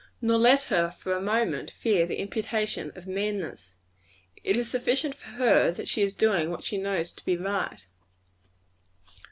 Nor 0.19 0.39
let 0.39 0.63
her, 0.63 0.89
for 0.89 1.13
a 1.13 1.21
moment, 1.21 1.69
fear 1.69 2.07
the 2.07 2.17
imputation 2.17 2.91
of 2.95 3.05
meanness; 3.05 3.75
it 4.43 4.57
is 4.57 4.67
sufficient 4.67 5.13
for 5.13 5.27
her 5.37 5.69
that 5.73 5.87
she 5.87 6.01
is 6.01 6.15
doing 6.15 6.49
what 6.49 6.63
she 6.63 6.79
knows 6.79 7.11
to 7.11 7.23
be 7.23 7.37
right. 7.37 7.85